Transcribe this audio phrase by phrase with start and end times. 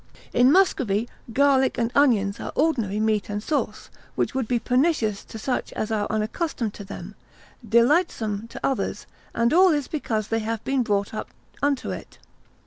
[0.33, 5.37] In Muscovy, garlic and onions are ordinary meat and sauce, which would be pernicious to
[5.37, 7.13] such as are unaccustomed to them,
[7.69, 11.27] delightsome to others; and all is because they have been brought up
[11.61, 12.17] unto it.